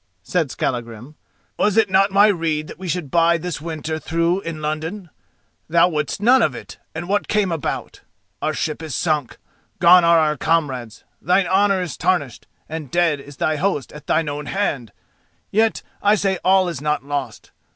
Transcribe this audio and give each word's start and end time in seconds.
said 0.23 0.49
Skallagrim. 0.49 1.13
"Was 1.59 1.77
it 1.77 1.87
not 1.87 2.09
my 2.09 2.25
rede 2.25 2.65
that 2.65 2.79
we 2.79 2.87
should 2.87 3.11
bide 3.11 3.43
this 3.43 3.61
winter 3.61 3.99
through 3.99 4.41
in 4.41 4.59
London? 4.59 5.11
Thou 5.69 5.89
wouldst 5.89 6.19
none 6.23 6.41
of 6.41 6.55
it, 6.55 6.79
and 6.95 7.07
what 7.07 7.27
came 7.27 7.51
about? 7.51 8.01
Our 8.41 8.55
ship 8.55 8.81
is 8.81 8.95
sunk, 8.95 9.37
gone 9.77 10.03
are 10.03 10.17
our 10.17 10.37
comrades, 10.37 11.03
thine 11.21 11.45
honour 11.45 11.83
is 11.83 11.97
tarnished, 11.97 12.47
and 12.67 12.89
dead 12.89 13.19
is 13.19 13.37
thy 13.37 13.57
host 13.57 13.93
at 13.93 14.07
thine 14.07 14.27
own 14.27 14.47
hand. 14.47 14.91
Yet 15.51 15.83
I 16.01 16.15
say 16.15 16.39
all 16.43 16.67
is 16.67 16.81
not 16.81 17.05
lost. 17.05 17.51